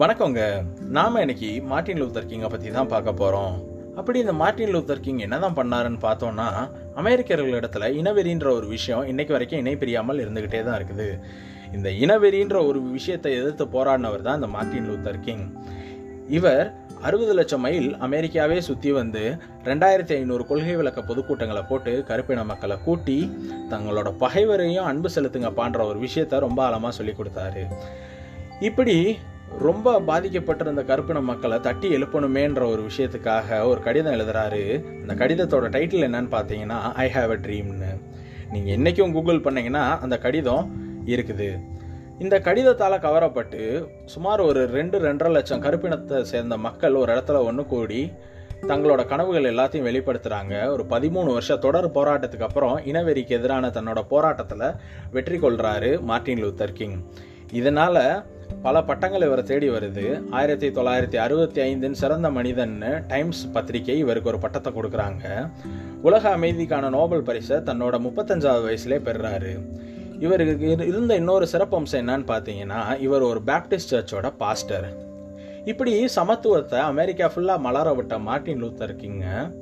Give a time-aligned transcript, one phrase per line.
[0.00, 0.40] வணக்கங்க.
[0.96, 3.54] நாம இன்னைக்கு மார்ட்டின் லூத்தர் கிங்கை பற்றி தான் பார்க்க போகிறோம்
[3.98, 6.48] அப்படி இந்த மார்ட்டின் லூத்தர் கிங் என்ன தான் பண்ணாருன்னு பார்த்தோன்னா
[7.00, 11.06] அமெரிக்கர்களிடத்துல இனவெறின்ற ஒரு விஷயம் இன்னைக்கு வரைக்கும் இணை பிரியாமல் இருந்துக்கிட்டே தான் இருக்குது.
[11.76, 15.46] இந்த இனவெறின்ற ஒரு விஷயத்தை எதிர்த்து போராடினவர் தான் இந்த மார்ட்டின் லூத்தர் கிங்.
[16.38, 16.66] இவர்
[17.08, 19.22] அறுபது லட்சம் மைல் அமெரிக்காவே சுற்றி வந்து
[19.70, 23.18] ரெண்டாயிரத்தி ஐநூறு கொள்கை விளக்க பொதுக்கூட்டங்களை போட்டு கருப்பின மக்களை கூட்டி
[23.72, 27.64] தங்களோட பகைவரையும் அன்பு செலுத்துங்க பான்ற ஒரு விஷயத்த ரொம்ப ஆழமாக சொல்லி கொடுத்தாரு.
[28.68, 28.98] இப்படி
[29.66, 34.62] ரொம்ப பாதிக்கப்பட்டிருந்த கருப்பின மக்களை தட்டி எழுப்பணுமேன்ற ஒரு விஷயத்துக்காக ஒரு கடிதம் எழுதுறாரு.
[35.02, 37.90] அந்த கடிதத்தோட டைட்டில் என்னன்னு பார்த்தீங்கன்னா ஐ ஹாவ் அ ட்ரீம்னு
[38.52, 40.66] நீங்கள் என்றைக்கும் கூகுள் பண்ணீங்கன்னா அந்த கடிதம்
[41.14, 41.48] இருக்குது.
[42.18, 43.62] இந்த கடிதத்தால் கவரப்பட்டு
[44.12, 48.02] சுமார் ஒரு ரெண்டு ரெண்டரை லட்சம் கருப்பினத்தை சேர்ந்த மக்கள் ஒரு இடத்துல ஒன்று கூடி
[48.68, 54.64] தங்களோட கனவுகள் எல்லாத்தையும் வெளிப்படுத்துகிறாங்க ஒரு பதிமூணு வருஷ தொடர் போராட்டத்துக்கு அப்புறம் இனவெறிக்கு எதிரான தன்னோட போராட்டத்தில்
[55.16, 56.96] வெற்றி கொள்கிறாரு மார்ட்டின் லூத்தர் கிங்.
[57.52, 58.02] இதனால்
[58.62, 60.22] பல பட்டங்கள் இவரை தேடி வருது.
[60.30, 65.50] ஆயிரத்தி தொள்ளாயிரத்தி அறுபத்தி ஐந்தின் சிறந்த மனிதன்னு டைம்ஸ் பத்திரிகை இவருக்கு ஒரு பட்டத்தை கொடுக்குறாங்க.
[66.02, 69.52] உலக அமைதிக்கான நோபல் பரிசை தன்னோட முப்பத்தஞ்சாவது வயசுலேயே பெறுறாரு.
[70.20, 75.04] இவருக்கு இருந்த இன்னொரு சிறப்பம்சம் என்னன்னு பார்த்தீங்கன்னா இவர் ஒரு பேப்டிஸ்ட் சர்ச்சோட பாஸ்டர்.
[75.64, 79.54] இப்படி சமத்துவத்தை அமெரிக்கா ஃபுல்லாக மலர விட்ட மார்ட்டின் லூத்தர் கிங்க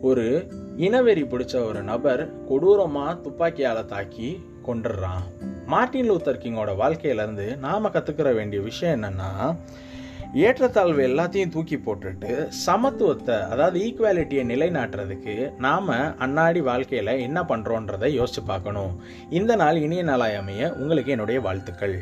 [0.00, 0.48] ஒரு
[0.84, 4.28] இனவெறி பிடிச்ச ஒரு நபர் கொடூரமாக துப்பாக்கியால் தாக்கி
[4.66, 5.24] கொண்டுடுறான்
[5.66, 9.30] மார்ட்டின் லூத்தர் கிங்கோட வாழ்க்கையிலேருந்து நாம் கற்றுக்கிற வேண்டிய விஷயம் என்னென்னா
[10.44, 12.30] ஏற்றத்தாழ்வு எல்லாத்தையும் தூக்கி போட்டுட்டு
[12.66, 15.88] சமத்துவத்தை அதாவது ஈக்குவாலிட்டியை நிலைநாட்டுறதுக்கு நாம்
[16.24, 18.92] அன்னாடி வாழ்க்கையில் என்ன பண்ணுறோன்றதை யோசிச்சு பார்க்கணும்.
[19.30, 21.96] இந்த நாள் இனிய நாளாய் அமைய உங்களுக்கு என்னுடைய வாழ்த்துக்கள்.